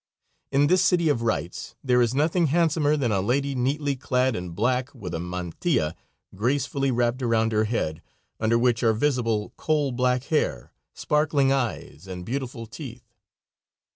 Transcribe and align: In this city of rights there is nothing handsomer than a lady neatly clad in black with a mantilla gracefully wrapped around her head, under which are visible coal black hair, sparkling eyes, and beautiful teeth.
In 0.51 0.65
this 0.65 0.83
city 0.83 1.09
of 1.09 1.21
rights 1.21 1.75
there 1.83 2.01
is 2.01 2.15
nothing 2.15 2.47
handsomer 2.47 2.97
than 2.97 3.11
a 3.11 3.21
lady 3.21 3.53
neatly 3.53 3.95
clad 3.95 4.35
in 4.35 4.49
black 4.49 4.89
with 4.95 5.13
a 5.13 5.19
mantilla 5.19 5.95
gracefully 6.33 6.89
wrapped 6.89 7.21
around 7.21 7.51
her 7.51 7.65
head, 7.65 8.01
under 8.39 8.57
which 8.57 8.81
are 8.81 8.93
visible 8.93 9.53
coal 9.57 9.91
black 9.91 10.23
hair, 10.33 10.73
sparkling 10.91 11.51
eyes, 11.51 12.07
and 12.07 12.25
beautiful 12.25 12.65
teeth. 12.65 13.13